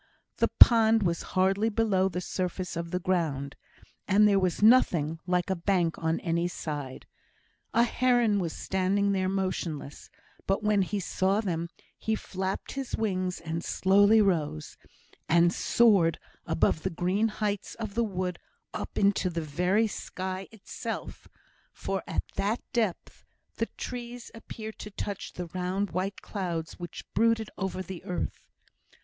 [0.37, 3.55] The pond was hardly below the surface of the ground,
[4.07, 7.05] and there was nothing like a bank on any side.
[7.75, 10.09] A heron was standing there motionless,
[10.47, 11.69] but when he saw them
[11.99, 14.75] he flapped his wings and slowly rose,
[15.29, 18.39] and soared above the green heights of the wood
[18.73, 21.27] up into the very sky itself,
[21.71, 23.23] for at that depth
[23.57, 28.47] the trees appeared to touch the round white clouds which brooded over the earth.